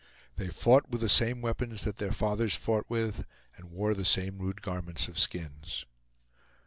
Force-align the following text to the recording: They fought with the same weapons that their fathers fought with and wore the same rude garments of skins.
They 0.33 0.47
fought 0.47 0.89
with 0.89 0.99
the 1.01 1.07
same 1.09 1.41
weapons 1.41 1.83
that 1.83 1.97
their 1.97 2.11
fathers 2.11 2.55
fought 2.55 2.87
with 2.89 3.23
and 3.55 3.69
wore 3.69 3.93
the 3.93 4.03
same 4.03 4.39
rude 4.39 4.63
garments 4.63 5.07
of 5.07 5.19
skins. 5.19 5.85